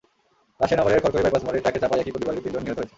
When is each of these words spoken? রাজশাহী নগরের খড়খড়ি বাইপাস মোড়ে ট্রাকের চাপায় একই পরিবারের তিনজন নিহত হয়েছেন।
রাজশাহী 0.59 0.77
নগরের 0.79 1.01
খড়খড়ি 1.03 1.23
বাইপাস 1.25 1.43
মোড়ে 1.45 1.63
ট্রাকের 1.63 1.81
চাপায় 1.83 2.01
একই 2.01 2.13
পরিবারের 2.15 2.43
তিনজন 2.45 2.61
নিহত 2.63 2.77
হয়েছেন। 2.79 2.89